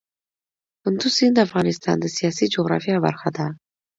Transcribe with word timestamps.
کندز 0.81 1.11
سیند 1.17 1.33
د 1.37 1.39
افغانستان 1.47 1.95
د 1.99 2.05
سیاسي 2.17 2.45
جغرافیه 2.53 2.97
برخه 3.05 3.29
ده. 3.37 3.45